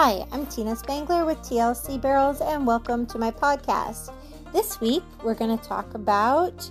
Hi, 0.00 0.24
I'm 0.30 0.46
Tina 0.46 0.76
Spangler 0.76 1.24
with 1.24 1.38
TLC 1.38 2.00
Barrels, 2.00 2.40
and 2.40 2.64
welcome 2.64 3.04
to 3.06 3.18
my 3.18 3.32
podcast. 3.32 4.14
This 4.52 4.80
week, 4.80 5.02
we're 5.24 5.34
going 5.34 5.58
to 5.58 5.64
talk 5.64 5.92
about 5.94 6.70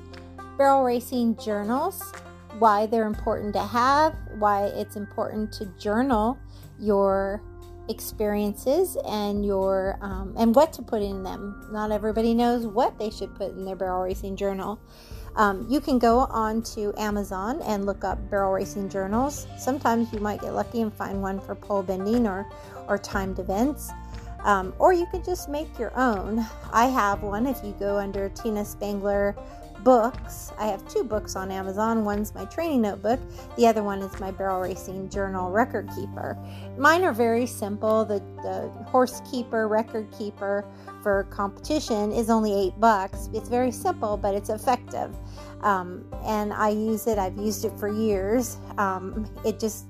barrel 0.58 0.86
racing 0.86 1.36
journals, 1.36 2.14
why 2.58 2.86
they're 2.86 3.06
important 3.06 3.52
to 3.56 3.64
have, 3.64 4.16
why 4.40 4.68
it's 4.68 4.96
important 4.96 5.52
to 5.56 5.66
journal 5.78 6.38
your 6.80 7.42
experiences 7.90 8.98
and 9.06 9.46
your 9.46 9.98
um, 10.02 10.34
and 10.38 10.56
what 10.56 10.74
to 10.74 10.82
put 10.82 11.02
in 11.02 11.24
them. 11.24 11.68
Not 11.72 11.92
everybody 11.92 12.34
knows 12.34 12.66
what 12.66 12.98
they 13.00 13.10
should 13.10 13.34
put 13.36 13.52
in 13.52 13.66
their 13.66 13.76
barrel 13.76 14.04
racing 14.04 14.36
journal. 14.36 14.80
Um, 15.36 15.68
you 15.70 15.80
can 15.80 16.00
go 16.00 16.20
on 16.20 16.64
to 16.74 16.94
Amazon 16.98 17.62
and 17.62 17.86
look 17.86 18.04
up 18.04 18.18
barrel 18.30 18.54
racing 18.54 18.90
journals. 18.90 19.46
Sometimes 19.58 20.12
you 20.12 20.20
might 20.20 20.42
get 20.42 20.54
lucky 20.54 20.82
and 20.82 20.92
find 20.92 21.22
one 21.22 21.40
for 21.40 21.54
pole 21.54 21.84
bending 21.84 22.28
or 22.28 22.50
or 22.88 22.98
timed 22.98 23.40
events. 23.40 23.92
Um, 24.44 24.74
or 24.80 24.94
you 24.94 25.06
could 25.12 25.26
just 25.26 25.50
make 25.50 25.78
your 25.78 25.98
own. 25.98 26.46
I 26.72 26.86
have 26.86 27.22
one 27.22 27.48
if 27.48 27.64
you 27.64 27.76
go 27.80 27.98
under 27.98 28.30
Tina 28.30 28.64
Spangler 28.64 29.36
books. 29.88 30.52
I 30.60 30.66
have 30.66 30.86
two 30.90 31.06
books 31.06 31.38
on 31.38 31.50
Amazon. 31.50 32.04
One's 32.04 32.36
my 32.36 32.44
training 32.44 32.82
notebook, 32.82 33.22
the 33.56 33.66
other 33.66 33.84
one 33.84 34.00
is 34.00 34.20
my 34.20 34.32
barrel 34.32 34.60
racing 34.60 35.08
journal 35.08 35.50
record 35.50 35.90
keeper. 35.96 36.38
Mine 36.78 37.06
are 37.06 37.14
very 37.14 37.46
simple. 37.46 38.04
The, 38.04 38.20
the 38.44 38.70
horse 38.84 39.22
keeper, 39.32 39.70
record 39.70 40.12
keeper 40.12 40.66
for 41.02 41.24
competition 41.30 42.12
is 42.12 42.30
only 42.30 42.54
eight 42.54 42.78
bucks. 42.82 43.30
It's 43.34 43.48
very 43.48 43.72
simple, 43.72 44.18
but 44.18 44.36
it's 44.36 44.50
effective. 44.50 45.16
Um, 45.62 46.04
and 46.26 46.52
I 46.52 46.68
use 46.68 47.08
it, 47.08 47.18
I've 47.18 47.38
used 47.38 47.64
it 47.64 47.72
for 47.80 47.88
years. 47.88 48.58
Um, 48.78 49.26
it 49.46 49.58
just 49.58 49.86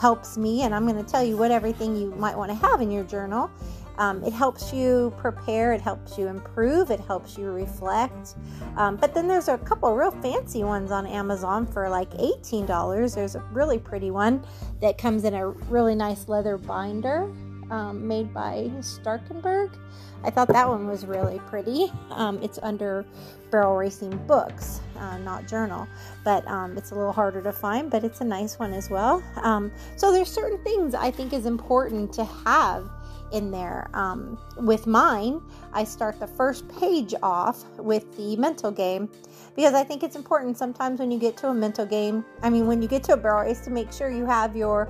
helps 0.00 0.38
me, 0.38 0.62
and 0.62 0.74
I'm 0.74 0.88
going 0.88 1.04
to 1.04 1.10
tell 1.12 1.22
you 1.22 1.36
what 1.36 1.50
everything 1.50 1.94
you 1.94 2.10
might 2.12 2.38
want 2.38 2.50
to 2.52 2.56
have 2.66 2.80
in 2.80 2.90
your 2.90 3.04
journal. 3.04 3.50
Um, 3.98 4.22
it 4.24 4.32
helps 4.32 4.72
you 4.72 5.14
prepare, 5.16 5.72
it 5.72 5.80
helps 5.80 6.18
you 6.18 6.28
improve, 6.28 6.90
it 6.90 7.00
helps 7.00 7.38
you 7.38 7.50
reflect. 7.50 8.36
Um, 8.76 8.96
but 8.96 9.14
then 9.14 9.26
there's 9.26 9.48
a 9.48 9.58
couple 9.58 9.94
real 9.94 10.10
fancy 10.10 10.64
ones 10.64 10.90
on 10.90 11.06
Amazon 11.06 11.66
for 11.66 11.88
like 11.88 12.10
$18. 12.12 13.14
There's 13.14 13.34
a 13.34 13.40
really 13.52 13.78
pretty 13.78 14.10
one 14.10 14.44
that 14.80 14.98
comes 14.98 15.24
in 15.24 15.34
a 15.34 15.48
really 15.48 15.94
nice 15.94 16.28
leather 16.28 16.58
binder 16.58 17.32
um, 17.70 18.06
made 18.06 18.32
by 18.32 18.70
Starkenberg. 18.80 19.76
I 20.24 20.30
thought 20.30 20.48
that 20.48 20.68
one 20.68 20.86
was 20.88 21.06
really 21.06 21.40
pretty. 21.46 21.92
Um, 22.10 22.42
it's 22.42 22.58
under 22.62 23.04
Barrel 23.50 23.76
Racing 23.76 24.16
Books, 24.26 24.80
uh, 24.98 25.18
not 25.18 25.46
Journal, 25.46 25.86
but 26.24 26.46
um, 26.48 26.76
it's 26.76 26.90
a 26.90 26.94
little 26.94 27.12
harder 27.12 27.42
to 27.42 27.52
find, 27.52 27.90
but 27.90 28.02
it's 28.02 28.20
a 28.20 28.24
nice 28.24 28.58
one 28.58 28.72
as 28.72 28.90
well. 28.90 29.22
Um, 29.42 29.70
so 29.96 30.12
there's 30.12 30.30
certain 30.30 30.58
things 30.64 30.94
I 30.94 31.10
think 31.10 31.32
is 31.32 31.46
important 31.46 32.12
to 32.14 32.24
have 32.24 32.90
in 33.32 33.50
there. 33.50 33.90
Um, 33.94 34.38
with 34.56 34.86
mine, 34.86 35.40
I 35.72 35.84
start 35.84 36.20
the 36.20 36.26
first 36.26 36.68
page 36.80 37.14
off 37.22 37.64
with 37.78 38.16
the 38.16 38.36
mental 38.36 38.70
game 38.70 39.08
because 39.54 39.74
I 39.74 39.84
think 39.84 40.02
it's 40.02 40.16
important 40.16 40.58
sometimes 40.58 41.00
when 41.00 41.10
you 41.10 41.18
get 41.18 41.36
to 41.38 41.48
a 41.48 41.54
mental 41.54 41.86
game, 41.86 42.24
I 42.42 42.50
mean, 42.50 42.66
when 42.66 42.82
you 42.82 42.88
get 42.88 43.02
to 43.04 43.14
a 43.14 43.16
barrel 43.16 43.46
race, 43.46 43.60
to 43.60 43.70
make 43.70 43.92
sure 43.92 44.10
you 44.10 44.26
have 44.26 44.54
your 44.54 44.88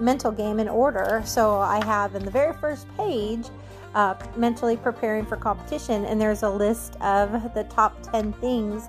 mental 0.00 0.32
game 0.32 0.60
in 0.60 0.68
order. 0.68 1.22
So 1.24 1.58
I 1.58 1.84
have 1.84 2.14
in 2.14 2.24
the 2.24 2.30
very 2.30 2.54
first 2.54 2.86
page, 2.96 3.46
uh, 3.94 4.14
mentally 4.36 4.76
preparing 4.76 5.24
for 5.24 5.36
competition, 5.36 6.04
and 6.04 6.20
there's 6.20 6.42
a 6.42 6.50
list 6.50 6.96
of 7.00 7.54
the 7.54 7.64
top 7.64 8.02
10 8.12 8.32
things 8.34 8.88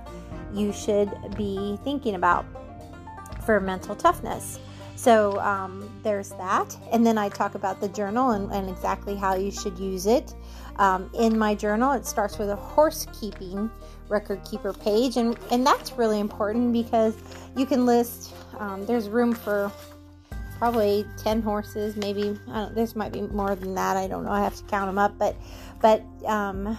you 0.53 0.71
should 0.71 1.11
be 1.35 1.77
thinking 1.83 2.15
about 2.15 2.45
for 3.45 3.59
mental 3.59 3.95
toughness. 3.95 4.59
So 4.95 5.39
um, 5.41 5.89
there's 6.03 6.29
that. 6.31 6.75
And 6.91 7.05
then 7.05 7.17
I 7.17 7.29
talk 7.29 7.55
about 7.55 7.81
the 7.81 7.89
journal 7.89 8.31
and, 8.31 8.51
and 8.51 8.69
exactly 8.69 9.15
how 9.15 9.35
you 9.35 9.51
should 9.51 9.77
use 9.77 10.05
it. 10.05 10.33
Um, 10.77 11.09
in 11.13 11.37
my 11.37 11.55
journal, 11.55 11.93
it 11.93 12.05
starts 12.05 12.37
with 12.37 12.49
a 12.49 12.55
horse 12.55 13.07
keeping 13.19 13.69
record 14.09 14.43
keeper 14.49 14.73
page, 14.73 15.17
and, 15.17 15.37
and 15.51 15.65
that's 15.65 15.93
really 15.93 16.19
important 16.19 16.73
because 16.73 17.15
you 17.55 17.65
can 17.65 17.85
list, 17.85 18.33
um, 18.59 18.85
there's 18.85 19.09
room 19.09 19.33
for 19.33 19.71
probably 20.57 21.05
10 21.17 21.41
horses 21.41 21.97
maybe 21.97 22.39
this 22.73 22.95
might 22.95 23.11
be 23.11 23.21
more 23.21 23.55
than 23.55 23.75
that 23.75 23.97
i 23.97 24.07
don't 24.07 24.23
know 24.23 24.31
i 24.31 24.41
have 24.41 24.55
to 24.55 24.63
count 24.63 24.87
them 24.87 24.97
up 24.97 25.17
but 25.17 25.35
but 25.81 26.01
um, 26.25 26.77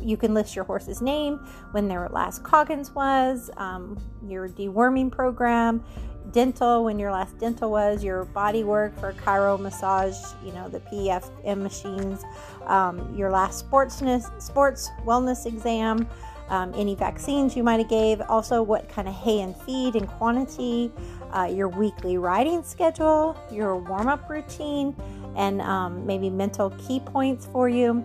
you 0.00 0.16
can 0.16 0.34
list 0.34 0.56
your 0.56 0.64
horse's 0.64 1.00
name 1.00 1.36
when 1.70 1.88
their 1.88 2.08
last 2.08 2.42
coggins 2.42 2.92
was 2.94 3.50
um, 3.56 3.96
your 4.26 4.48
deworming 4.48 5.10
program 5.10 5.84
dental 6.32 6.84
when 6.84 6.98
your 6.98 7.10
last 7.10 7.38
dental 7.38 7.70
was 7.70 8.02
your 8.02 8.24
body 8.26 8.64
work 8.64 8.98
for 8.98 9.12
chiro 9.12 9.58
massage 9.58 10.16
you 10.44 10.52
know 10.52 10.68
the 10.68 10.80
PEMF 10.80 11.58
machines 11.58 12.24
um, 12.66 13.14
your 13.16 13.30
last 13.30 13.68
sportsness 13.68 14.30
sports 14.40 14.90
wellness 15.04 15.46
exam 15.46 16.08
um, 16.48 16.72
any 16.76 16.94
vaccines 16.94 17.56
you 17.56 17.62
might 17.62 17.78
have 17.78 17.88
gave 17.88 18.20
also 18.22 18.62
what 18.62 18.88
kind 18.88 19.08
of 19.08 19.14
hay 19.14 19.40
and 19.40 19.56
feed 19.56 19.94
and 19.94 20.08
quantity 20.08 20.92
uh, 21.32 21.44
your 21.44 21.68
weekly 21.68 22.18
riding 22.18 22.62
schedule, 22.62 23.36
your 23.50 23.76
warm 23.76 24.08
up 24.08 24.28
routine, 24.28 24.94
and 25.36 25.60
um, 25.62 26.04
maybe 26.06 26.28
mental 26.28 26.70
key 26.70 27.00
points 27.00 27.46
for 27.46 27.68
you. 27.68 28.04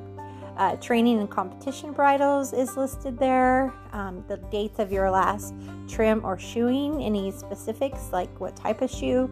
Uh, 0.57 0.75
training 0.77 1.19
and 1.19 1.29
competition 1.29 1.91
bridles 1.93 2.51
is 2.51 2.75
listed 2.75 3.19
there. 3.19 3.71
Um, 3.93 4.25
the 4.27 4.37
dates 4.51 4.79
of 4.79 4.91
your 4.91 5.11
last 5.11 5.53
trim 5.87 6.25
or 6.25 6.37
shoeing, 6.39 7.03
any 7.03 7.29
specifics 7.31 8.11
like 8.11 8.39
what 8.39 8.55
type 8.55 8.81
of 8.81 8.89
shoe. 8.89 9.29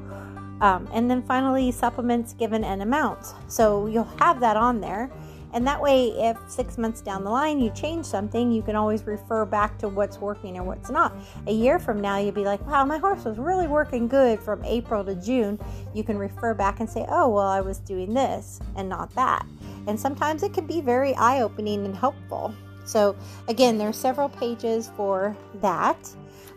Um, 0.62 0.88
and 0.94 1.10
then 1.10 1.24
finally, 1.24 1.72
supplements 1.72 2.34
given 2.34 2.64
and 2.64 2.82
amounts. 2.84 3.34
So 3.48 3.88
you'll 3.88 4.04
have 4.20 4.40
that 4.40 4.56
on 4.56 4.80
there. 4.80 5.12
And 5.56 5.66
that 5.68 5.82
way, 5.82 6.08
if 6.10 6.38
six 6.48 6.78
months 6.78 7.00
down 7.00 7.24
the 7.24 7.30
line 7.30 7.62
you 7.62 7.70
change 7.70 8.06
something, 8.06 8.52
you 8.52 8.62
can 8.62 8.76
always 8.76 9.08
refer 9.08 9.46
back 9.46 9.78
to 9.80 9.88
what's 9.88 10.18
working 10.18 10.58
and 10.58 10.68
what's 10.68 10.90
not. 10.90 11.16
A 11.48 11.54
year 11.54 11.80
from 11.80 12.02
now, 12.02 12.18
you'll 12.18 12.34
be 12.34 12.44
like, 12.44 12.60
wow, 12.68 12.84
my 12.84 12.98
horse 12.98 13.24
was 13.24 13.38
really 13.38 13.66
working 13.66 14.10
good 14.10 14.42
from 14.42 14.62
April 14.66 15.06
to 15.06 15.16
June. 15.16 15.58
You 15.94 16.04
can 16.04 16.18
refer 16.18 16.54
back 16.54 16.82
and 16.82 16.90
say, 16.90 17.06
oh, 17.08 17.30
well, 17.30 17.48
I 17.48 17.62
was 17.62 17.80
doing 17.80 18.14
this 18.14 18.60
and 18.76 18.90
not 18.90 19.16
that. 19.16 19.46
And 19.88 19.98
sometimes 19.98 20.44
it 20.44 20.54
can 20.54 20.68
be 20.68 20.82
very 20.82 21.16
eye 21.16 21.42
opening 21.42 21.86
and 21.86 21.96
helpful. 21.96 22.54
So, 22.84 23.16
again, 23.48 23.78
there 23.78 23.88
are 23.88 23.94
several 23.94 24.28
pages 24.28 24.92
for 24.98 25.38
that. 25.62 26.10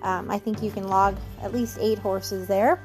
Um, 0.03 0.29
I 0.29 0.41
think 0.41 0.61
you 0.61 0.73
can 0.73 0.89
log 0.89 1.17
at 1.41 1.53
least 1.53 1.79
eight 1.81 2.01
horses 2.01 2.49
there 2.49 2.83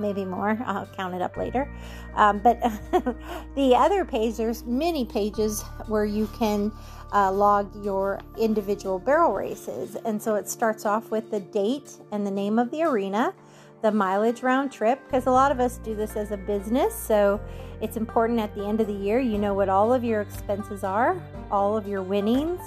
maybe 0.00 0.24
more. 0.24 0.58
I'll 0.64 0.86
count 0.86 1.14
it 1.14 1.22
up 1.22 1.36
later. 1.36 1.70
Um, 2.14 2.38
but 2.38 2.60
the 3.54 3.74
other 3.74 4.04
page, 4.04 4.36
there's 4.36 4.64
many 4.64 5.04
pages 5.04 5.62
where 5.86 6.04
you 6.04 6.28
can 6.38 6.72
uh, 7.12 7.32
log 7.32 7.84
your 7.84 8.20
individual 8.38 8.98
barrel 8.98 9.32
races. 9.32 9.96
And 10.04 10.20
so 10.20 10.34
it 10.34 10.48
starts 10.48 10.84
off 10.86 11.10
with 11.10 11.30
the 11.30 11.40
date 11.40 11.92
and 12.12 12.26
the 12.26 12.30
name 12.30 12.58
of 12.58 12.70
the 12.70 12.82
arena, 12.82 13.34
the 13.82 13.92
mileage 13.92 14.42
round 14.42 14.72
trip, 14.72 15.00
because 15.06 15.26
a 15.26 15.30
lot 15.30 15.52
of 15.52 15.60
us 15.60 15.78
do 15.78 15.94
this 15.94 16.16
as 16.16 16.32
a 16.32 16.36
business. 16.36 16.94
So 16.94 17.40
it's 17.80 17.96
important 17.96 18.40
at 18.40 18.54
the 18.54 18.64
end 18.64 18.80
of 18.80 18.86
the 18.86 18.92
year, 18.92 19.20
you 19.20 19.38
know 19.38 19.54
what 19.54 19.68
all 19.68 19.92
of 19.92 20.02
your 20.02 20.20
expenses 20.20 20.84
are, 20.84 21.20
all 21.50 21.76
of 21.76 21.86
your 21.86 22.02
winnings 22.02 22.60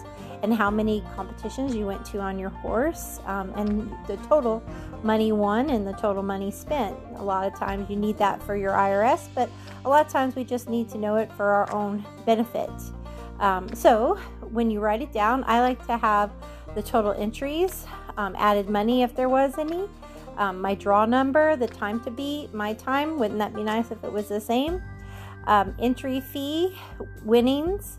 and 0.43 0.53
how 0.53 0.69
many 0.69 1.03
competitions 1.15 1.75
you 1.75 1.85
went 1.85 2.05
to 2.05 2.19
on 2.19 2.39
your 2.39 2.49
horse 2.49 3.19
um, 3.25 3.51
and 3.55 3.91
the 4.07 4.17
total 4.27 4.63
money 5.03 5.31
won 5.31 5.69
and 5.69 5.85
the 5.85 5.93
total 5.93 6.23
money 6.23 6.51
spent. 6.51 6.95
A 7.15 7.23
lot 7.23 7.45
of 7.45 7.57
times 7.57 7.89
you 7.89 7.95
need 7.95 8.17
that 8.17 8.41
for 8.43 8.55
your 8.55 8.71
IRS, 8.71 9.27
but 9.35 9.49
a 9.85 9.89
lot 9.89 10.05
of 10.05 10.11
times 10.11 10.35
we 10.35 10.43
just 10.43 10.69
need 10.69 10.89
to 10.89 10.97
know 10.97 11.15
it 11.15 11.31
for 11.33 11.45
our 11.45 11.71
own 11.71 12.05
benefit. 12.25 12.69
Um, 13.39 13.73
so 13.73 14.15
when 14.51 14.69
you 14.69 14.79
write 14.79 15.01
it 15.01 15.11
down, 15.11 15.43
I 15.47 15.61
like 15.61 15.85
to 15.87 15.97
have 15.97 16.31
the 16.75 16.81
total 16.81 17.13
entries, 17.13 17.85
um, 18.17 18.35
added 18.37 18.69
money 18.69 19.03
if 19.03 19.15
there 19.15 19.29
was 19.29 19.57
any, 19.57 19.87
um, 20.37 20.61
my 20.61 20.75
draw 20.75 21.05
number, 21.05 21.55
the 21.55 21.67
time 21.67 21.99
to 22.01 22.11
beat, 22.11 22.53
my 22.53 22.73
time. 22.73 23.17
Wouldn't 23.19 23.39
that 23.39 23.53
be 23.53 23.63
nice 23.63 23.91
if 23.91 24.03
it 24.03 24.11
was 24.11 24.27
the 24.27 24.39
same? 24.39 24.81
Um, 25.47 25.75
entry 25.79 26.21
fee, 26.21 26.77
winnings, 27.25 27.97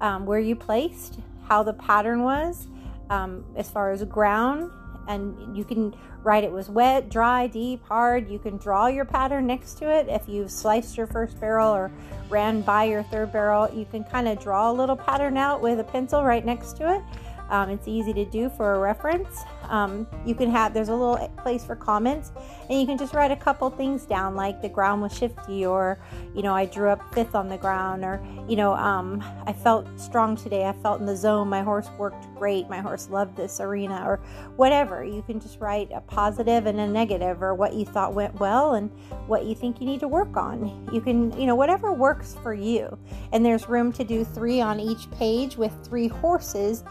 um, 0.00 0.24
where 0.24 0.38
you 0.38 0.54
placed, 0.54 1.18
how 1.48 1.62
the 1.62 1.72
pattern 1.72 2.22
was 2.22 2.68
um, 3.10 3.44
as 3.56 3.70
far 3.70 3.90
as 3.90 4.02
ground 4.04 4.70
and 5.08 5.56
you 5.56 5.64
can 5.64 5.94
write 6.22 6.42
it 6.42 6.50
was 6.50 6.68
wet 6.68 7.08
dry 7.08 7.46
deep 7.46 7.84
hard. 7.84 8.28
You 8.28 8.40
can 8.40 8.56
draw 8.56 8.88
your 8.88 9.04
pattern 9.04 9.46
next 9.46 9.74
to 9.78 9.88
it. 9.88 10.08
If 10.08 10.28
you've 10.28 10.50
sliced 10.50 10.96
your 10.96 11.06
first 11.06 11.38
barrel 11.38 11.72
or 11.72 11.92
ran 12.28 12.60
by 12.62 12.84
your 12.84 13.02
third 13.04 13.32
barrel 13.32 13.70
you 13.72 13.86
can 13.86 14.04
kind 14.04 14.28
of 14.28 14.40
draw 14.40 14.70
a 14.70 14.72
little 14.72 14.96
pattern 14.96 15.36
out 15.36 15.62
with 15.62 15.78
a 15.78 15.84
pencil 15.84 16.24
right 16.24 16.44
next 16.44 16.76
to 16.76 16.94
it 16.94 17.02
Um, 17.48 17.70
it's 17.70 17.86
easy 17.86 18.12
to 18.12 18.24
do 18.24 18.48
for 18.48 18.74
a 18.74 18.78
reference. 18.78 19.44
Um, 19.68 20.06
you 20.24 20.34
can 20.34 20.50
have 20.50 20.74
there's 20.74 20.88
a 20.88 20.94
little 20.94 21.28
place 21.42 21.64
for 21.64 21.76
comments, 21.76 22.32
and 22.68 22.80
you 22.80 22.86
can 22.86 22.98
just 22.98 23.14
write 23.14 23.30
a 23.30 23.36
couple 23.36 23.68
things 23.70 24.04
down 24.04 24.34
like 24.34 24.62
the 24.62 24.68
ground 24.68 25.02
was 25.02 25.16
shifty, 25.16 25.66
or 25.66 25.98
you 26.34 26.42
know 26.42 26.54
I 26.54 26.66
drew 26.66 26.88
up 26.88 27.14
fifth 27.14 27.34
on 27.34 27.48
the 27.48 27.58
ground, 27.58 28.04
or 28.04 28.24
you 28.48 28.56
know 28.56 28.74
um, 28.74 29.22
I 29.46 29.52
felt 29.52 29.86
strong 29.98 30.36
today. 30.36 30.66
I 30.66 30.72
felt 30.72 31.00
in 31.00 31.06
the 31.06 31.16
zone. 31.16 31.48
My 31.48 31.62
horse 31.62 31.88
worked 31.98 32.26
great. 32.36 32.68
My 32.68 32.80
horse 32.80 33.08
loved 33.10 33.36
this 33.36 33.60
arena, 33.60 34.02
or 34.06 34.18
whatever. 34.56 35.04
You 35.04 35.22
can 35.22 35.40
just 35.40 35.60
write 35.60 35.90
a 35.92 36.00
positive 36.00 36.66
and 36.66 36.80
a 36.80 36.86
negative, 36.86 37.42
or 37.42 37.54
what 37.54 37.74
you 37.74 37.84
thought 37.84 38.14
went 38.14 38.38
well 38.40 38.74
and 38.74 38.90
what 39.26 39.44
you 39.44 39.54
think 39.54 39.80
you 39.80 39.86
need 39.86 40.00
to 40.00 40.08
work 40.08 40.36
on. 40.36 40.88
You 40.92 41.00
can 41.00 41.38
you 41.38 41.46
know 41.46 41.54
whatever 41.54 41.92
works 41.92 42.36
for 42.42 42.54
you, 42.54 42.96
and 43.32 43.44
there's 43.44 43.68
room 43.68 43.92
to 43.92 44.04
do 44.04 44.24
three 44.24 44.60
on 44.60 44.80
each 44.80 45.10
page 45.12 45.56
with 45.56 45.72
three 45.84 46.08
horses 46.08 46.84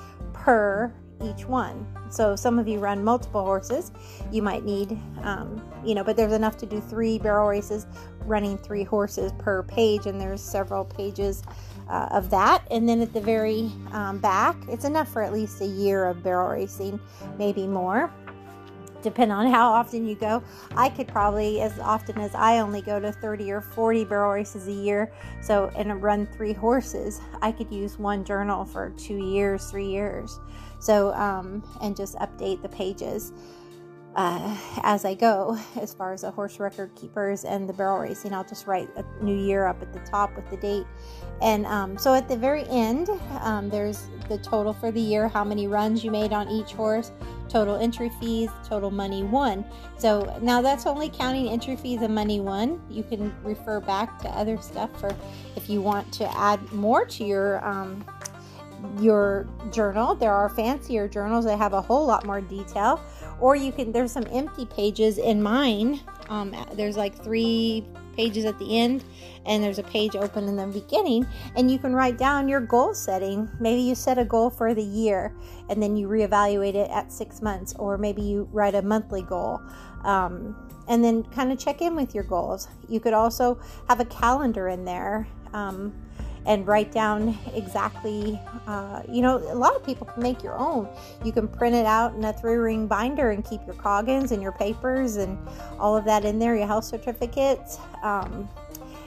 per 0.46 0.94
each 1.24 1.46
one. 1.48 1.88
So 2.12 2.36
some 2.36 2.60
of 2.60 2.68
you 2.68 2.78
run 2.78 3.04
multiple 3.04 3.44
horses. 3.44 3.92
You 4.32 4.44
might 4.44 4.64
need, 4.64 4.92
um, 5.24 5.60
you 5.84 5.96
know, 5.96 6.04
but 6.04 6.16
there's 6.16 6.34
enough 6.34 6.56
to 6.58 6.68
do 6.68 6.80
three 6.80 7.18
barrel 7.18 7.48
races 7.48 7.88
running 8.20 8.58
three 8.60 8.84
horses 8.84 9.32
per 9.40 9.64
page, 9.64 10.06
and 10.06 10.22
there's 10.22 10.42
several 10.42 10.86
pages 10.86 11.42
uh, 11.90 12.10
of 12.12 12.30
that. 12.30 12.64
And 12.70 12.88
then 12.88 13.02
at 13.02 13.12
the 13.12 13.22
very 13.22 13.72
um, 13.92 14.20
back, 14.20 14.56
it's 14.70 14.86
enough 14.86 15.12
for 15.12 15.24
at 15.24 15.34
least 15.34 15.62
a 15.62 15.66
year 15.66 16.06
of 16.06 16.22
barrel 16.22 16.50
racing, 16.50 17.00
maybe 17.40 17.66
more 17.66 18.14
depending 19.06 19.38
on 19.38 19.46
how 19.48 19.72
often 19.72 20.08
you 20.08 20.16
go. 20.16 20.44
I 20.76 20.90
could 20.90 21.08
probably, 21.08 21.62
as 21.62 21.80
often 21.80 22.20
as 22.20 22.34
I 22.34 22.60
only 22.60 22.82
go 22.82 23.00
to 23.00 23.12
30 23.12 23.52
or 23.52 23.62
40 23.62 24.04
barrel 24.06 24.34
races 24.34 24.68
a 24.68 24.72
year, 24.74 25.14
so 25.42 25.72
and 25.76 26.02
run 26.02 26.26
three 26.26 26.54
horses, 26.54 27.22
I 27.42 27.52
could 27.52 27.72
use 27.72 28.00
one 28.00 28.26
journal 28.26 28.66
for 28.66 28.90
two 28.98 29.18
years, 29.18 29.70
three 29.70 29.88
years. 29.88 30.40
So, 30.80 31.14
um, 31.14 31.64
and 31.82 31.96
just 31.96 32.16
update 32.16 32.62
the 32.62 32.70
pages 32.70 33.32
uh, 34.16 34.58
as 34.82 35.06
I 35.06 35.14
go 35.14 35.58
as 35.80 35.94
far 35.94 36.14
as 36.14 36.22
the 36.22 36.32
horse 36.32 36.60
record 36.60 36.92
keepers 36.96 37.44
and 37.44 37.70
the 37.70 37.74
barrel 37.74 38.00
racing. 38.00 38.34
I'll 38.34 38.44
just 38.44 38.66
write 38.66 38.90
a 38.96 39.24
new 39.24 39.38
year 39.38 39.66
up 39.66 39.82
at 39.82 39.94
the 39.94 40.00
top 40.00 40.36
with 40.36 40.50
the 40.50 40.58
date. 40.58 40.86
And 41.42 41.66
um, 41.66 41.98
so 41.98 42.14
at 42.14 42.28
the 42.28 42.38
very 42.38 42.64
end, 42.70 43.10
um, 43.42 43.70
there's 43.70 44.08
the 44.30 44.38
total 44.38 44.74
for 44.74 44.92
the 44.92 45.02
year, 45.02 45.28
how 45.28 45.44
many 45.44 45.68
runs 45.68 46.04
you 46.04 46.12
made 46.12 46.34
on 46.34 46.50
each 46.50 46.72
horse, 46.72 47.12
total 47.50 47.76
entry 47.78 48.10
fees, 48.20 48.50
total 48.68 48.92
money 48.92 49.24
won. 49.24 49.66
So 49.98 50.38
now 50.42 50.62
that's 50.62 50.86
only 50.86 51.10
counting 51.10 51.48
entry 51.50 51.76
fees 51.76 52.02
and 52.02 52.14
money 52.14 52.40
won. 52.40 52.82
You 52.90 53.04
can 53.04 53.34
refer 53.44 53.80
back 53.80 54.20
to 54.20 54.30
other 54.30 54.58
stuff 54.58 54.90
for 55.00 55.16
if 55.56 55.70
you 55.70 55.82
want 55.82 56.12
to 56.14 56.38
add 56.38 56.72
more 56.72 57.06
to 57.06 57.24
your 57.24 57.66
um, 57.66 58.06
your 59.00 59.48
journal. 59.72 60.16
There 60.16 60.34
are 60.34 60.50
fancier 60.50 61.08
journals 61.08 61.46
that 61.46 61.58
have 61.58 61.74
a 61.74 61.82
whole 61.82 62.06
lot 62.06 62.26
more 62.26 62.42
detail, 62.42 63.02
or 63.40 63.56
you 63.56 63.72
can. 63.72 63.92
There's 63.92 64.12
some 64.12 64.28
empty 64.32 64.66
pages 64.66 65.18
in 65.18 65.42
mine. 65.42 66.02
Um, 66.30 66.56
there's 66.74 66.98
like 66.98 67.16
three 67.16 67.86
pages 68.16 68.46
at 68.46 68.58
the 68.60 68.78
end, 68.78 69.04
and 69.46 69.64
there's 69.64 69.80
a 69.80 69.84
page 69.84 70.16
open 70.16 70.48
in 70.48 70.56
the 70.56 70.68
beginning, 70.68 71.26
and 71.56 71.70
you 71.70 71.78
can 71.80 71.94
write 71.94 72.18
down 72.18 72.48
your 72.48 72.62
goal 72.62 72.94
setting. 72.94 73.50
Maybe 73.60 73.82
you 73.82 73.96
set 73.96 74.18
a 74.18 74.26
goal 74.26 74.50
for 74.50 74.74
the 74.74 74.84
year, 74.84 75.36
and 75.70 75.82
then 75.82 75.96
you 75.96 76.08
reevaluate 76.08 76.76
it 76.76 76.90
at 76.92 77.12
six 77.12 77.42
months, 77.42 77.74
or 77.78 77.98
maybe 77.98 78.22
you 78.22 78.48
write 78.52 78.76
a 78.76 78.82
monthly 78.82 79.22
goal. 79.22 79.62
Um, 80.04 80.56
and 80.88 81.04
then 81.04 81.24
kind 81.24 81.52
of 81.52 81.58
check 81.58 81.82
in 81.82 81.96
with 81.96 82.14
your 82.14 82.24
goals. 82.24 82.68
You 82.88 83.00
could 83.00 83.14
also 83.14 83.60
have 83.90 84.00
a 84.00 84.06
calendar 84.06 84.68
in 84.68 84.86
there. 84.86 85.28
Um, 85.54 85.94
and 86.46 86.68
write 86.68 86.92
down 86.92 87.38
exactly, 87.54 88.40
uh, 88.68 89.02
you 89.10 89.22
know, 89.22 89.38
a 89.38 89.56
lot 89.56 89.76
of 89.76 89.84
people 89.84 90.06
can 90.06 90.22
make 90.22 90.44
your 90.44 90.58
own. 90.58 90.88
You 91.24 91.32
can 91.32 91.48
print 91.48 91.76
it 91.76 91.86
out 91.86 92.14
in 92.14 92.24
a 92.24 92.34
three 92.34 92.56
ring 92.56 92.88
binder 92.88 93.32
and 93.32 93.44
keep 93.44 93.66
your 93.66 93.76
coggins 93.76 94.32
and 94.32 94.42
your 94.42 94.52
papers 94.52 95.16
and 95.16 95.38
all 95.80 95.98
of 95.98 96.06
that 96.06 96.26
in 96.26 96.40
there, 96.40 96.56
your 96.56 96.68
health 96.68 96.86
certificates. 96.86 97.80
Um, 98.04 98.48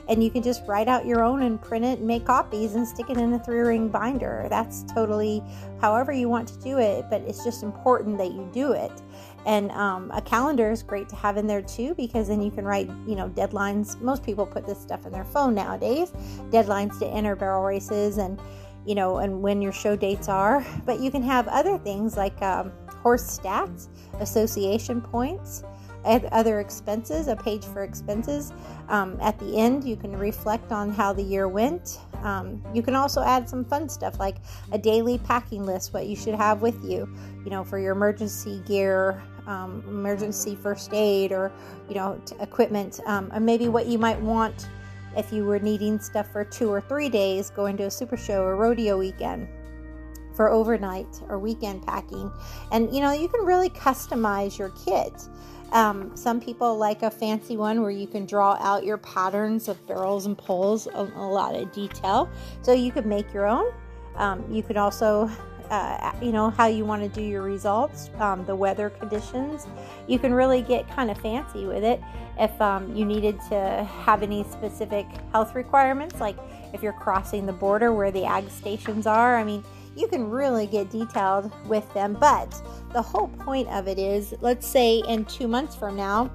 and 0.08 0.24
you 0.24 0.30
can 0.30 0.42
just 0.42 0.66
write 0.66 0.88
out 0.88 1.06
your 1.06 1.22
own 1.22 1.42
and 1.42 1.60
print 1.60 1.84
it 1.84 1.98
and 1.98 2.06
make 2.06 2.24
copies 2.24 2.74
and 2.74 2.86
stick 2.86 3.10
it 3.10 3.18
in 3.18 3.32
a 3.34 3.38
three 3.38 3.60
ring 3.60 3.88
binder. 3.88 4.46
That's 4.48 4.82
totally 4.84 5.42
however 5.80 6.12
you 6.12 6.28
want 6.28 6.48
to 6.48 6.58
do 6.60 6.78
it, 6.78 7.04
but 7.10 7.20
it's 7.22 7.44
just 7.44 7.62
important 7.62 8.16
that 8.18 8.32
you 8.32 8.48
do 8.52 8.72
it. 8.72 8.92
And 9.46 9.70
um, 9.72 10.10
a 10.12 10.20
calendar 10.20 10.70
is 10.70 10.82
great 10.82 11.08
to 11.10 11.16
have 11.16 11.36
in 11.36 11.46
there 11.46 11.62
too 11.62 11.94
because 11.94 12.28
then 12.28 12.42
you 12.42 12.50
can 12.50 12.64
write, 12.64 12.88
you 13.06 13.16
know, 13.16 13.28
deadlines. 13.28 14.00
Most 14.00 14.22
people 14.22 14.46
put 14.46 14.66
this 14.66 14.80
stuff 14.80 15.06
in 15.06 15.12
their 15.12 15.24
phone 15.24 15.54
nowadays, 15.54 16.10
deadlines 16.50 16.98
to 17.00 17.06
enter 17.06 17.36
barrel 17.36 17.62
races 17.62 18.18
and, 18.18 18.40
you 18.86 18.94
know, 18.94 19.18
and 19.18 19.42
when 19.42 19.60
your 19.60 19.72
show 19.72 19.94
dates 19.94 20.28
are. 20.28 20.64
But 20.86 21.00
you 21.00 21.10
can 21.10 21.22
have 21.22 21.48
other 21.48 21.78
things 21.78 22.16
like 22.16 22.40
um, 22.42 22.72
horse 23.02 23.38
stats, 23.38 23.88
association 24.20 25.00
points, 25.00 25.62
other 26.04 26.60
expenses, 26.60 27.28
a 27.28 27.36
page 27.36 27.64
for 27.64 27.82
expenses. 27.82 28.52
Um, 28.88 29.18
at 29.20 29.38
the 29.38 29.56
end, 29.56 29.84
you 29.84 29.96
can 29.96 30.16
reflect 30.16 30.72
on 30.72 30.90
how 30.90 31.12
the 31.12 31.22
year 31.22 31.48
went. 31.48 31.98
Um, 32.22 32.62
you 32.74 32.82
can 32.82 32.94
also 32.94 33.22
add 33.22 33.48
some 33.48 33.64
fun 33.64 33.88
stuff 33.88 34.18
like 34.18 34.36
a 34.72 34.78
daily 34.78 35.18
packing 35.18 35.64
list, 35.64 35.92
what 35.92 36.06
you 36.06 36.16
should 36.16 36.34
have 36.34 36.62
with 36.62 36.82
you, 36.84 37.08
you 37.44 37.50
know, 37.50 37.64
for 37.64 37.78
your 37.78 37.92
emergency 37.92 38.62
gear, 38.66 39.22
um, 39.46 39.82
emergency 39.88 40.54
first 40.54 40.92
aid, 40.92 41.32
or, 41.32 41.52
you 41.88 41.94
know, 41.94 42.20
t- 42.24 42.36
equipment, 42.40 43.00
um, 43.06 43.30
and 43.32 43.44
maybe 43.44 43.68
what 43.68 43.86
you 43.86 43.98
might 43.98 44.20
want 44.20 44.68
if 45.16 45.32
you 45.32 45.44
were 45.44 45.58
needing 45.58 45.98
stuff 45.98 46.30
for 46.30 46.44
two 46.44 46.70
or 46.70 46.80
three 46.80 47.08
days 47.08 47.50
going 47.50 47.76
to 47.76 47.84
a 47.84 47.90
super 47.90 48.16
show 48.16 48.42
or 48.42 48.56
rodeo 48.56 48.98
weekend 48.98 49.48
for 50.38 50.48
overnight 50.50 51.20
or 51.28 51.36
weekend 51.36 51.84
packing. 51.84 52.30
And 52.70 52.94
you 52.94 53.00
know, 53.00 53.10
you 53.10 53.26
can 53.26 53.44
really 53.44 53.70
customize 53.70 54.56
your 54.56 54.68
kit. 54.84 55.12
Um, 55.72 56.16
some 56.16 56.40
people 56.40 56.78
like 56.78 57.02
a 57.02 57.10
fancy 57.10 57.56
one 57.56 57.82
where 57.82 57.90
you 57.90 58.06
can 58.06 58.24
draw 58.24 58.52
out 58.60 58.84
your 58.84 58.98
patterns 58.98 59.66
of 59.66 59.84
barrels 59.88 60.26
and 60.26 60.38
poles, 60.38 60.86
a, 60.86 61.10
a 61.16 61.26
lot 61.26 61.56
of 61.56 61.72
detail. 61.72 62.30
So 62.62 62.72
you 62.72 62.92
could 62.92 63.04
make 63.04 63.34
your 63.34 63.48
own. 63.48 63.66
Um, 64.14 64.44
you 64.48 64.62
could 64.62 64.76
also, 64.76 65.28
uh, 65.70 66.12
you 66.22 66.30
know, 66.30 66.50
how 66.50 66.66
you 66.66 66.84
want 66.84 67.02
to 67.02 67.08
do 67.08 67.20
your 67.20 67.42
results, 67.42 68.08
um, 68.20 68.44
the 68.44 68.54
weather 68.54 68.90
conditions. 68.90 69.66
You 70.06 70.20
can 70.20 70.32
really 70.32 70.62
get 70.62 70.88
kind 70.88 71.10
of 71.10 71.18
fancy 71.18 71.66
with 71.66 71.82
it 71.82 72.00
if 72.38 72.60
um, 72.60 72.94
you 72.94 73.04
needed 73.04 73.40
to 73.48 73.84
have 74.04 74.22
any 74.22 74.44
specific 74.44 75.04
health 75.32 75.56
requirements, 75.56 76.20
like 76.20 76.36
if 76.72 76.80
you're 76.80 76.92
crossing 76.92 77.44
the 77.44 77.52
border 77.52 77.92
where 77.92 78.12
the 78.12 78.24
ag 78.24 78.48
stations 78.50 79.04
are. 79.04 79.36
I 79.36 79.42
mean, 79.42 79.64
you 79.98 80.06
can 80.06 80.30
really 80.30 80.66
get 80.66 80.90
detailed 80.90 81.52
with 81.66 81.92
them. 81.92 82.16
But 82.18 82.62
the 82.92 83.02
whole 83.02 83.28
point 83.28 83.68
of 83.68 83.88
it 83.88 83.98
is 83.98 84.34
let's 84.40 84.66
say 84.66 85.02
in 85.08 85.24
two 85.24 85.48
months 85.48 85.74
from 85.74 85.96
now, 85.96 86.30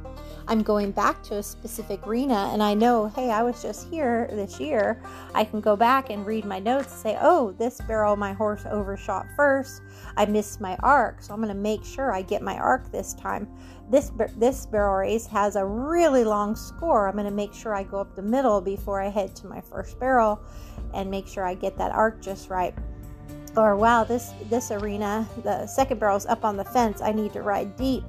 I'm 0.45 0.61
going 0.61 0.91
back 0.91 1.23
to 1.23 1.37
a 1.37 1.43
specific 1.43 2.05
arena 2.05 2.49
and 2.51 2.61
I 2.61 2.73
know, 2.73 3.07
hey, 3.07 3.31
I 3.31 3.43
was 3.43 3.61
just 3.61 3.89
here 3.89 4.27
this 4.31 4.59
year. 4.59 5.01
I 5.33 5.45
can 5.45 5.61
go 5.61 5.77
back 5.77 6.09
and 6.09 6.25
read 6.25 6.43
my 6.43 6.59
notes 6.59 6.91
and 6.91 7.01
say, 7.01 7.17
oh, 7.21 7.53
this 7.53 7.79
barrel 7.87 8.17
my 8.17 8.33
horse 8.33 8.65
overshot 8.69 9.25
first. 9.37 9.81
I 10.17 10.25
missed 10.25 10.59
my 10.59 10.75
arc, 10.83 11.21
so 11.21 11.33
I'm 11.33 11.39
going 11.39 11.47
to 11.47 11.59
make 11.59 11.85
sure 11.85 12.11
I 12.11 12.21
get 12.21 12.41
my 12.41 12.57
arc 12.57 12.91
this 12.91 13.13
time. 13.13 13.47
This 13.89 14.11
this 14.37 14.65
barrel 14.65 14.95
race 14.95 15.25
has 15.27 15.55
a 15.55 15.65
really 15.65 16.25
long 16.25 16.55
score. 16.55 17.07
I'm 17.07 17.13
going 17.13 17.25
to 17.25 17.31
make 17.31 17.53
sure 17.53 17.73
I 17.73 17.83
go 17.83 17.99
up 17.99 18.15
the 18.15 18.21
middle 18.21 18.59
before 18.59 19.01
I 19.01 19.07
head 19.07 19.35
to 19.37 19.47
my 19.47 19.61
first 19.61 19.99
barrel 19.99 20.41
and 20.93 21.09
make 21.09 21.27
sure 21.27 21.45
I 21.45 21.53
get 21.53 21.77
that 21.77 21.91
arc 21.91 22.21
just 22.21 22.49
right 22.49 22.73
or 23.55 23.75
wow 23.75 24.03
this 24.03 24.33
this 24.49 24.71
arena 24.71 25.27
the 25.43 25.65
second 25.67 25.99
barrel's 25.99 26.25
up 26.25 26.43
on 26.43 26.57
the 26.57 26.65
fence. 26.65 27.01
I 27.01 27.11
need 27.11 27.33
to 27.33 27.41
ride 27.41 27.75
deep. 27.75 28.03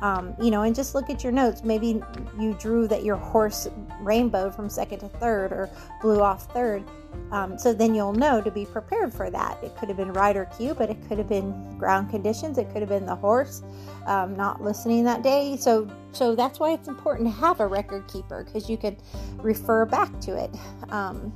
Um, 0.00 0.36
you 0.40 0.52
know 0.52 0.62
and 0.62 0.76
just 0.76 0.94
look 0.94 1.10
at 1.10 1.24
your 1.24 1.32
notes. 1.32 1.64
Maybe 1.64 2.00
you 2.38 2.54
drew 2.54 2.86
that 2.88 3.02
your 3.02 3.16
horse 3.16 3.68
rainbowed 4.00 4.54
from 4.54 4.68
second 4.68 5.00
to 5.00 5.08
third 5.08 5.52
or 5.52 5.68
blew 6.00 6.20
off 6.20 6.52
third. 6.52 6.84
Um, 7.32 7.58
so 7.58 7.72
then 7.74 7.94
you'll 7.94 8.12
know 8.12 8.40
to 8.40 8.50
be 8.50 8.64
prepared 8.64 9.12
for 9.12 9.28
that. 9.28 9.58
It 9.62 9.76
could 9.76 9.88
have 9.88 9.96
been 9.96 10.12
rider 10.12 10.48
cue 10.56 10.72
but 10.72 10.88
it 10.88 10.96
could 11.08 11.18
have 11.18 11.28
been 11.28 11.76
ground 11.78 12.10
conditions. 12.10 12.58
It 12.58 12.70
could 12.70 12.80
have 12.80 12.88
been 12.88 13.06
the 13.06 13.16
horse 13.16 13.62
um, 14.06 14.36
not 14.36 14.62
listening 14.62 15.04
that 15.04 15.22
day. 15.22 15.56
So 15.56 15.88
so 16.12 16.36
that's 16.36 16.60
why 16.60 16.72
it's 16.72 16.88
important 16.88 17.28
to 17.28 17.34
have 17.40 17.58
a 17.60 17.66
record 17.66 18.06
keeper 18.06 18.44
because 18.44 18.70
you 18.70 18.76
can 18.76 18.96
refer 19.38 19.84
back 19.84 20.20
to 20.20 20.36
it. 20.36 20.50
Um, 20.90 21.32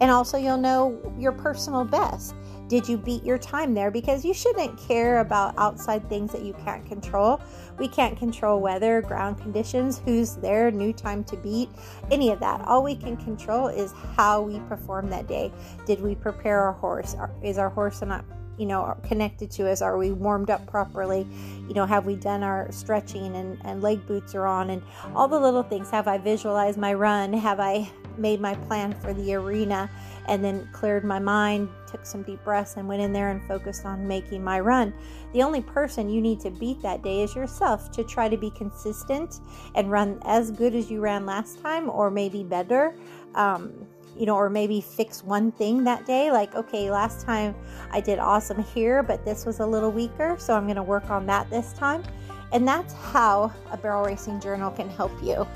and 0.00 0.10
also 0.10 0.38
you'll 0.38 0.58
know 0.58 1.00
your 1.18 1.32
personal 1.32 1.84
best 1.84 2.34
did 2.68 2.86
you 2.86 2.98
beat 2.98 3.24
your 3.24 3.38
time 3.38 3.72
there? 3.72 3.90
Because 3.90 4.24
you 4.24 4.34
shouldn't 4.34 4.78
care 4.78 5.20
about 5.20 5.54
outside 5.56 6.06
things 6.08 6.32
that 6.32 6.42
you 6.42 6.52
can't 6.64 6.84
control. 6.86 7.40
We 7.78 7.88
can't 7.88 8.16
control 8.18 8.60
weather, 8.60 9.00
ground 9.00 9.40
conditions, 9.40 10.02
who's 10.04 10.36
there, 10.36 10.70
new 10.70 10.92
time 10.92 11.24
to 11.24 11.36
beat, 11.36 11.70
any 12.10 12.30
of 12.30 12.40
that. 12.40 12.60
All 12.66 12.82
we 12.82 12.94
can 12.94 13.16
control 13.16 13.68
is 13.68 13.94
how 14.16 14.42
we 14.42 14.60
perform 14.60 15.08
that 15.10 15.26
day. 15.26 15.50
Did 15.86 16.00
we 16.00 16.14
prepare 16.14 16.60
our 16.60 16.72
horse? 16.72 17.16
Is 17.42 17.56
our 17.56 17.70
horse 17.70 18.02
not 18.02 18.24
you 18.58 18.66
know 18.66 18.96
connected 19.04 19.50
to 19.52 19.70
us 19.70 19.80
are 19.80 19.96
we 19.96 20.10
warmed 20.10 20.50
up 20.50 20.66
properly 20.66 21.24
you 21.68 21.74
know 21.74 21.86
have 21.86 22.06
we 22.06 22.16
done 22.16 22.42
our 22.42 22.70
stretching 22.72 23.36
and, 23.36 23.56
and 23.64 23.82
leg 23.82 24.04
boots 24.08 24.34
are 24.34 24.46
on 24.46 24.70
and 24.70 24.82
all 25.14 25.28
the 25.28 25.38
little 25.38 25.62
things 25.62 25.90
have 25.90 26.08
i 26.08 26.18
visualized 26.18 26.76
my 26.76 26.92
run 26.92 27.32
have 27.32 27.60
i 27.60 27.88
made 28.18 28.40
my 28.40 28.54
plan 28.54 28.92
for 28.92 29.14
the 29.14 29.34
arena 29.34 29.90
and 30.26 30.44
then 30.44 30.68
cleared 30.72 31.04
my 31.04 31.18
mind, 31.18 31.68
took 31.90 32.04
some 32.04 32.22
deep 32.22 32.42
breaths, 32.44 32.76
and 32.76 32.86
went 32.86 33.00
in 33.00 33.12
there 33.12 33.30
and 33.30 33.42
focused 33.46 33.84
on 33.84 34.06
making 34.06 34.44
my 34.44 34.60
run. 34.60 34.92
The 35.32 35.42
only 35.42 35.62
person 35.62 36.10
you 36.10 36.20
need 36.20 36.40
to 36.40 36.50
beat 36.50 36.82
that 36.82 37.02
day 37.02 37.22
is 37.22 37.34
yourself 37.34 37.90
to 37.92 38.04
try 38.04 38.28
to 38.28 38.36
be 38.36 38.50
consistent 38.50 39.40
and 39.74 39.90
run 39.90 40.20
as 40.24 40.50
good 40.50 40.74
as 40.74 40.90
you 40.90 41.00
ran 41.00 41.24
last 41.24 41.62
time 41.62 41.88
or 41.88 42.10
maybe 42.10 42.44
better. 42.44 42.94
Um, 43.34 43.86
you 44.16 44.26
know, 44.26 44.34
or 44.34 44.50
maybe 44.50 44.80
fix 44.80 45.22
one 45.22 45.52
thing 45.52 45.84
that 45.84 46.04
day. 46.04 46.32
Like, 46.32 46.56
okay, 46.56 46.90
last 46.90 47.24
time 47.24 47.54
I 47.92 48.00
did 48.00 48.18
awesome 48.18 48.62
here, 48.64 49.02
but 49.02 49.24
this 49.24 49.46
was 49.46 49.60
a 49.60 49.66
little 49.66 49.92
weaker, 49.92 50.34
so 50.40 50.54
I'm 50.54 50.64
going 50.64 50.74
to 50.74 50.82
work 50.82 51.08
on 51.08 51.24
that 51.26 51.48
this 51.50 51.72
time. 51.72 52.02
And 52.50 52.66
that's 52.66 52.94
how 52.94 53.52
a 53.70 53.76
barrel 53.76 54.04
racing 54.04 54.40
journal 54.40 54.70
can 54.70 54.88
help 54.88 55.12
you. 55.22 55.46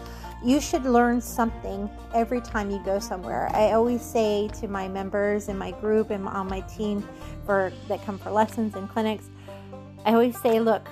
You 0.45 0.61
should 0.61 0.85
learn 0.85 1.21
something 1.21 1.89
every 2.15 2.41
time 2.41 2.69
you 2.69 2.83
go 2.85 2.99
somewhere. 2.99 3.49
I 3.55 3.73
always 3.73 4.03
say 4.03 4.49
to 4.61 4.67
my 4.67 4.89
members 4.89 5.49
in 5.49 5.57
my 5.57 5.71
group 5.71 6.11
and 6.11 6.27
on 6.27 6.49
my 6.49 6.61
team 6.63 7.07
for 7.47 7.73
that 7.87 8.05
come 8.05 8.19
for 8.19 8.31
lessons 8.31 8.75
and 8.75 8.89
clinics, 8.89 9.31
I 10.05 10.13
always 10.13 10.41
say, 10.41 10.59
look, 10.59 10.89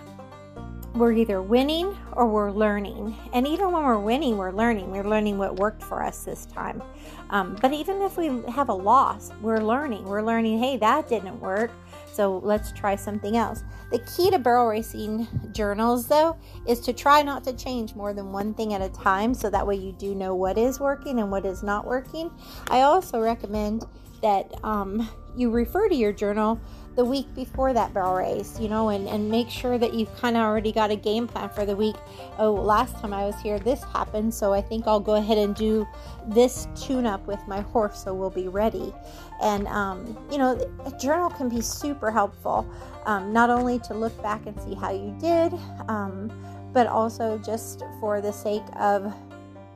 we're 0.94 1.12
either 1.12 1.42
winning 1.42 1.96
or 2.12 2.26
we're 2.26 2.50
learning. 2.50 3.16
And 3.32 3.46
even 3.46 3.72
when 3.72 3.82
we're 3.82 3.98
winning, 3.98 4.36
we're 4.36 4.52
learning. 4.52 4.90
We're 4.90 5.08
learning 5.08 5.38
what 5.38 5.56
worked 5.56 5.82
for 5.82 6.02
us 6.02 6.24
this 6.24 6.46
time. 6.46 6.82
Um, 7.30 7.56
but 7.60 7.72
even 7.72 8.02
if 8.02 8.16
we 8.16 8.26
have 8.50 8.68
a 8.68 8.74
loss, 8.74 9.30
we're 9.40 9.62
learning. 9.62 10.04
We're 10.04 10.22
learning, 10.22 10.60
hey, 10.60 10.76
that 10.78 11.08
didn't 11.08 11.40
work. 11.40 11.72
So 12.12 12.40
let's 12.44 12.72
try 12.72 12.96
something 12.96 13.36
else. 13.36 13.62
The 13.90 13.98
key 14.00 14.30
to 14.30 14.38
barrel 14.38 14.68
racing 14.68 15.26
journals, 15.52 16.06
though, 16.06 16.36
is 16.66 16.80
to 16.80 16.92
try 16.92 17.22
not 17.22 17.44
to 17.44 17.52
change 17.52 17.94
more 17.94 18.12
than 18.12 18.32
one 18.32 18.54
thing 18.54 18.74
at 18.74 18.82
a 18.82 18.88
time 18.88 19.34
so 19.34 19.50
that 19.50 19.66
way 19.66 19.76
you 19.76 19.92
do 19.92 20.14
know 20.14 20.34
what 20.34 20.58
is 20.58 20.80
working 20.80 21.20
and 21.20 21.30
what 21.30 21.44
is 21.46 21.62
not 21.62 21.86
working. 21.86 22.30
I 22.68 22.82
also 22.82 23.20
recommend 23.20 23.84
that 24.22 24.52
um, 24.64 25.08
you 25.36 25.50
refer 25.50 25.88
to 25.88 25.94
your 25.94 26.12
journal 26.12 26.60
the 27.00 27.04
week 27.06 27.34
before 27.34 27.72
that 27.72 27.94
barrel 27.94 28.14
race, 28.16 28.60
you 28.60 28.68
know, 28.68 28.90
and, 28.90 29.08
and 29.08 29.26
make 29.26 29.48
sure 29.48 29.78
that 29.78 29.94
you've 29.94 30.14
kind 30.18 30.36
of 30.36 30.42
already 30.42 30.70
got 30.70 30.90
a 30.90 30.96
game 30.96 31.26
plan 31.26 31.48
for 31.48 31.64
the 31.64 31.74
week. 31.74 31.96
Oh, 32.36 32.52
last 32.52 32.94
time 32.98 33.14
I 33.14 33.24
was 33.24 33.40
here, 33.40 33.58
this 33.58 33.82
happened, 33.84 34.34
so 34.34 34.52
I 34.52 34.60
think 34.60 34.86
I'll 34.86 35.00
go 35.00 35.14
ahead 35.14 35.38
and 35.38 35.54
do 35.54 35.88
this 36.26 36.68
tune 36.78 37.06
up 37.06 37.26
with 37.26 37.40
my 37.48 37.62
horse 37.62 38.04
so 38.04 38.12
we'll 38.12 38.28
be 38.28 38.48
ready. 38.48 38.92
And, 39.40 39.66
um, 39.68 40.14
you 40.30 40.36
know, 40.36 40.60
a 40.84 40.90
journal 40.98 41.30
can 41.30 41.48
be 41.48 41.62
super 41.62 42.10
helpful, 42.10 42.70
um, 43.06 43.32
not 43.32 43.48
only 43.48 43.78
to 43.78 43.94
look 43.94 44.22
back 44.22 44.44
and 44.44 44.60
see 44.60 44.74
how 44.74 44.90
you 44.90 45.16
did, 45.18 45.54
um, 45.88 46.30
but 46.74 46.86
also 46.86 47.38
just 47.38 47.82
for 47.98 48.20
the 48.20 48.30
sake 48.30 48.62
of 48.78 49.10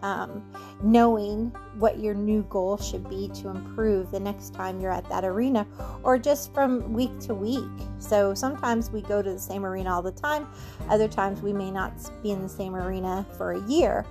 um, 0.04 0.44
knowing 0.82 1.50
what 1.78 1.98
your 1.98 2.14
new 2.14 2.42
goal 2.50 2.76
should 2.76 3.08
be 3.08 3.28
to 3.28 3.48
improve 3.48 4.10
the 4.10 4.20
next 4.20 4.52
time 4.52 4.78
you're 4.78 4.92
at 4.92 5.08
that 5.08 5.24
arena 5.24 5.66
or 6.02 6.18
just 6.18 6.52
from 6.52 6.92
week 6.92 7.18
to 7.20 7.34
week. 7.34 7.64
So 7.98 8.34
sometimes 8.34 8.90
we 8.90 9.00
go 9.00 9.22
to 9.22 9.32
the 9.32 9.38
same 9.38 9.64
arena 9.64 9.92
all 9.94 10.02
the 10.02 10.12
time, 10.12 10.46
other 10.90 11.08
times 11.08 11.40
we 11.40 11.54
may 11.54 11.70
not 11.70 11.94
be 12.22 12.32
in 12.32 12.42
the 12.42 12.48
same 12.48 12.76
arena 12.76 13.26
for 13.38 13.52
a 13.52 13.66
year. 13.66 14.04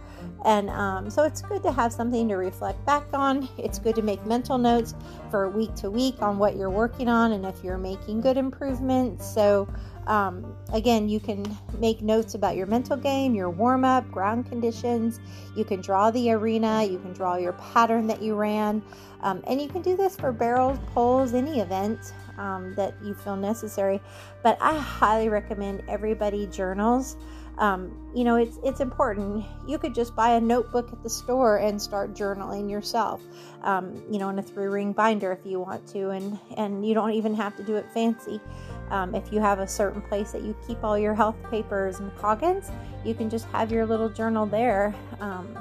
And 0.45 0.69
um, 0.71 1.09
so 1.09 1.23
it's 1.23 1.41
good 1.41 1.61
to 1.63 1.71
have 1.71 1.93
something 1.93 2.27
to 2.29 2.35
reflect 2.35 2.83
back 2.85 3.05
on. 3.13 3.47
It's 3.57 3.77
good 3.77 3.95
to 3.95 4.01
make 4.01 4.25
mental 4.25 4.57
notes 4.57 4.95
for 5.29 5.47
week 5.49 5.75
to 5.75 5.91
week 5.91 6.21
on 6.21 6.39
what 6.39 6.55
you're 6.55 6.71
working 6.71 7.07
on 7.07 7.33
and 7.33 7.45
if 7.45 7.63
you're 7.63 7.77
making 7.77 8.21
good 8.21 8.37
improvements. 8.37 9.31
So 9.31 9.67
um, 10.07 10.55
again, 10.73 11.09
you 11.09 11.19
can 11.19 11.45
make 11.79 12.01
notes 12.01 12.33
about 12.33 12.55
your 12.55 12.67
mental 12.67 12.97
game, 12.97 13.35
your 13.35 13.49
warm 13.49 13.85
up, 13.85 14.09
ground 14.11 14.47
conditions. 14.47 15.19
You 15.55 15.65
can 15.65 15.81
draw 15.81 16.11
the 16.11 16.31
arena, 16.31 16.83
you 16.83 16.99
can 16.99 17.13
draw 17.13 17.37
your 17.37 17.53
pattern 17.53 18.07
that 18.07 18.21
you 18.21 18.35
ran, 18.35 18.81
um, 19.21 19.43
and 19.47 19.61
you 19.61 19.67
can 19.67 19.81
do 19.81 19.95
this 19.95 20.15
for 20.15 20.31
barrels, 20.31 20.77
poles, 20.93 21.33
any 21.33 21.59
event 21.59 22.13
um, 22.37 22.73
that 22.75 22.93
you 23.03 23.13
feel 23.13 23.35
necessary. 23.35 24.01
But 24.41 24.57
I 24.61 24.77
highly 24.77 25.29
recommend 25.29 25.83
everybody 25.87 26.47
journals. 26.47 27.17
Um, 27.57 28.09
you 28.15 28.23
know, 28.23 28.35
it's 28.35 28.57
it's 28.63 28.79
important. 28.79 29.45
You 29.67 29.77
could 29.77 29.93
just 29.93 30.15
buy 30.15 30.31
a 30.31 30.41
notebook 30.41 30.91
at 30.91 31.03
the 31.03 31.09
store 31.09 31.57
and 31.57 31.79
start 31.79 32.13
journaling 32.15 32.69
yourself. 32.69 33.21
Um, 33.61 34.03
you 34.09 34.17
know, 34.17 34.29
in 34.29 34.39
a 34.39 34.41
three 34.41 34.67
ring 34.67 34.91
binder 34.91 35.31
if 35.31 35.45
you 35.45 35.59
want 35.59 35.87
to, 35.89 36.09
and 36.09 36.39
and 36.57 36.85
you 36.85 36.93
don't 36.93 37.11
even 37.11 37.35
have 37.35 37.55
to 37.57 37.63
do 37.63 37.75
it 37.75 37.85
fancy. 37.93 38.41
Um, 38.89 39.15
if 39.15 39.31
you 39.31 39.39
have 39.39 39.59
a 39.59 39.67
certain 39.67 40.01
place 40.01 40.31
that 40.31 40.41
you 40.41 40.55
keep 40.67 40.83
all 40.83 40.97
your 40.97 41.13
health 41.13 41.35
papers 41.49 41.99
and 41.99 42.15
coggins, 42.17 42.71
you 43.05 43.13
can 43.13 43.29
just 43.29 43.45
have 43.47 43.71
your 43.71 43.85
little 43.85 44.09
journal 44.09 44.45
there. 44.45 44.93
Um, 45.19 45.57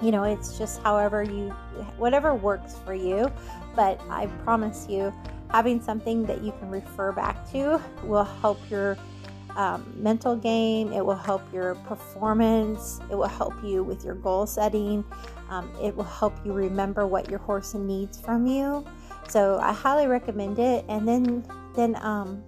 you 0.00 0.12
know, 0.12 0.24
it's 0.24 0.56
just 0.56 0.80
however 0.82 1.22
you, 1.22 1.50
whatever 1.96 2.34
works 2.34 2.76
for 2.84 2.94
you. 2.94 3.30
But 3.74 4.00
I 4.08 4.26
promise 4.44 4.86
you, 4.88 5.12
having 5.50 5.80
something 5.80 6.24
that 6.26 6.42
you 6.42 6.52
can 6.58 6.70
refer 6.70 7.12
back 7.12 7.50
to 7.52 7.80
will 8.04 8.24
help 8.24 8.58
your 8.70 8.96
um, 9.56 9.92
mental 9.96 10.36
game, 10.36 10.92
it 10.92 11.04
will 11.04 11.16
help 11.16 11.42
your 11.52 11.74
performance, 11.74 13.00
it 13.10 13.14
will 13.16 13.26
help 13.26 13.54
you 13.64 13.82
with 13.82 14.04
your 14.04 14.14
goal 14.14 14.46
setting, 14.46 15.04
um, 15.48 15.70
it 15.82 15.96
will 15.96 16.04
help 16.04 16.34
you 16.44 16.52
remember 16.52 17.06
what 17.06 17.28
your 17.28 17.40
horse 17.40 17.74
needs 17.74 18.20
from 18.20 18.46
you. 18.46 18.86
So 19.28 19.58
I 19.58 19.72
highly 19.72 20.06
recommend 20.06 20.58
it. 20.58 20.84
And 20.88 21.06
then 21.06 21.44
then 21.74 21.96
um, 22.02 22.42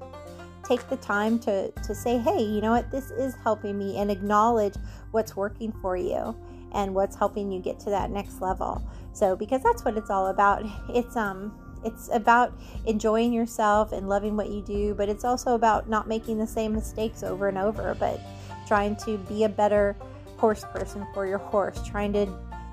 take 0.64 0.88
the 0.88 0.96
time 0.96 1.38
to 1.40 1.70
to 1.70 1.94
say, 1.94 2.18
hey, 2.18 2.42
you 2.42 2.60
know 2.60 2.70
what, 2.70 2.90
this 2.90 3.10
is 3.10 3.34
helping 3.42 3.78
me, 3.78 3.98
and 3.98 4.10
acknowledge 4.10 4.74
what's 5.10 5.34
working 5.34 5.72
for 5.82 5.96
you 5.96 6.36
and 6.72 6.94
what's 6.94 7.16
helping 7.16 7.50
you 7.50 7.60
get 7.60 7.80
to 7.80 7.90
that 7.90 8.10
next 8.10 8.40
level. 8.40 8.80
So 9.12 9.34
because 9.34 9.62
that's 9.62 9.84
what 9.84 9.96
it's 9.96 10.10
all 10.10 10.28
about. 10.28 10.64
It's 10.90 11.16
um 11.16 11.69
it's 11.84 12.08
about 12.12 12.52
enjoying 12.86 13.32
yourself 13.32 13.92
and 13.92 14.08
loving 14.08 14.36
what 14.36 14.50
you 14.50 14.62
do, 14.62 14.94
but 14.94 15.08
it's 15.08 15.24
also 15.24 15.54
about 15.54 15.88
not 15.88 16.08
making 16.08 16.38
the 16.38 16.46
same 16.46 16.72
mistakes 16.72 17.22
over 17.22 17.48
and 17.48 17.58
over, 17.58 17.96
but 17.98 18.20
trying 18.66 18.96
to 18.96 19.18
be 19.18 19.44
a 19.44 19.48
better 19.48 19.96
horse 20.36 20.64
person 20.72 21.06
for 21.12 21.26
your 21.26 21.38
horse, 21.38 21.86
trying 21.86 22.12
to 22.12 22.26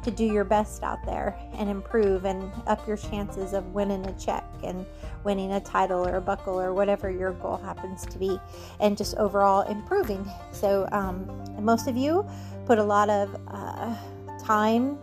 to 0.04 0.12
do 0.12 0.24
your 0.24 0.46
best 0.46 0.84
out 0.84 1.04
there 1.06 1.38
and 1.56 1.70
improve 1.70 2.24
and 2.24 2.50
up 2.66 2.88
your 2.88 2.96
chances 2.96 3.52
of 3.52 3.66
winning 3.74 4.06
a 4.06 4.14
check 4.14 4.46
and 4.64 4.86
winning 5.26 5.52
a 5.52 5.60
title 5.60 6.08
or 6.08 6.16
a 6.16 6.22
buckle 6.22 6.58
or 6.58 6.74
whatever 6.74 7.12
your 7.12 7.34
goal 7.34 7.58
happens 7.58 8.06
to 8.06 8.18
be, 8.18 8.40
and 8.80 8.96
just 8.96 9.18
overall 9.18 9.70
improving. 9.70 10.26
So, 10.52 10.88
um, 10.94 11.28
most 11.60 11.88
of 11.88 11.98
you 11.98 12.26
put 12.66 12.80
a 12.80 12.84
lot 12.84 13.10
of 13.10 13.36
uh, 13.50 13.96
time. 14.42 14.98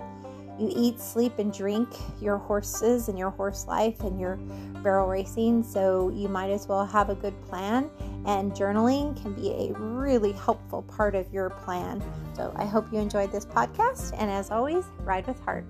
You 0.58 0.72
eat, 0.74 1.00
sleep, 1.00 1.38
and 1.38 1.52
drink 1.52 1.88
your 2.20 2.38
horses 2.38 3.08
and 3.08 3.18
your 3.18 3.30
horse 3.30 3.66
life 3.66 4.00
and 4.00 4.20
your 4.20 4.36
barrel 4.82 5.08
racing, 5.08 5.62
so 5.62 6.10
you 6.10 6.28
might 6.28 6.50
as 6.50 6.68
well 6.68 6.86
have 6.86 7.10
a 7.10 7.14
good 7.14 7.40
plan. 7.42 7.90
And 8.26 8.52
journaling 8.52 9.20
can 9.20 9.32
be 9.34 9.50
a 9.50 9.72
really 9.72 10.32
helpful 10.32 10.82
part 10.82 11.14
of 11.14 11.32
your 11.32 11.50
plan. 11.50 12.02
So 12.36 12.52
I 12.56 12.64
hope 12.64 12.92
you 12.92 12.98
enjoyed 12.98 13.32
this 13.32 13.44
podcast. 13.44 14.12
And 14.18 14.30
as 14.30 14.50
always, 14.50 14.84
ride 15.00 15.26
with 15.26 15.40
heart. 15.40 15.66